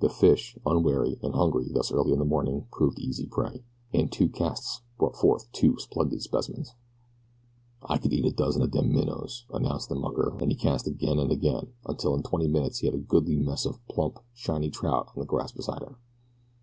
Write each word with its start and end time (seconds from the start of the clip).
The 0.00 0.10
fish, 0.10 0.58
unwary, 0.66 1.18
and 1.22 1.34
hungry 1.34 1.70
thus 1.72 1.90
early 1.90 2.12
in 2.12 2.18
the 2.18 2.26
morning 2.26 2.66
proved 2.70 2.98
easy 2.98 3.24
prey, 3.24 3.64
and 3.94 4.12
two 4.12 4.28
casts 4.28 4.82
brought 4.98 5.16
forth 5.16 5.50
two 5.52 5.78
splendid 5.78 6.20
specimens. 6.20 6.74
"I 7.80 7.96
could 7.96 8.12
eat 8.12 8.26
a 8.26 8.30
dozen 8.30 8.60
of 8.60 8.72
dem 8.72 8.92
minnows," 8.92 9.46
announced 9.48 9.88
the 9.88 9.94
mucker, 9.94 10.36
and 10.38 10.50
he 10.50 10.54
cast 10.54 10.86
again 10.86 11.18
and 11.18 11.32
again, 11.32 11.68
until 11.86 12.14
in 12.14 12.22
twenty 12.24 12.46
minutes 12.46 12.80
he 12.80 12.88
had 12.88 12.94
a 12.94 12.98
goodly 12.98 13.36
mess 13.38 13.64
of 13.64 13.80
plump, 13.88 14.18
shiny 14.34 14.68
trout 14.68 15.08
on 15.16 15.20
the 15.20 15.24
grass 15.26 15.50
beside 15.50 15.80
him. 15.80 15.96